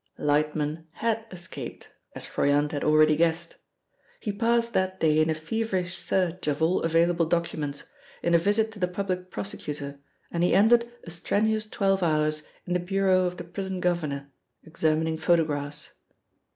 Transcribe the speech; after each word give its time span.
Lightman 0.17 0.87
had 0.93 1.25
escaped, 1.29 1.89
as 2.15 2.25
Froyant 2.25 2.71
had 2.71 2.83
already 2.83 3.15
guessed. 3.15 3.57
He 4.19 4.31
passed 4.31 4.73
that 4.73 4.99
day 4.99 5.19
in 5.21 5.29
a 5.29 5.35
feverish 5.35 5.95
search 5.95 6.47
of 6.47 6.59
all 6.59 6.81
available 6.81 7.27
documents, 7.27 7.83
in 8.23 8.33
a 8.33 8.39
visit 8.39 8.71
to 8.71 8.79
the 8.79 8.87
Public 8.87 9.29
Prosecutor, 9.29 9.99
and 10.31 10.41
he 10.41 10.55
ended 10.55 10.91
a 11.03 11.11
strenuous 11.11 11.67
twelve 11.69 12.01
hours 12.01 12.47
in 12.65 12.73
the 12.73 12.79
bureau 12.79 13.25
of 13.25 13.37
the 13.37 13.43
prison 13.43 13.79
governor, 13.79 14.31
examining 14.63 15.19
photographs. 15.19 15.91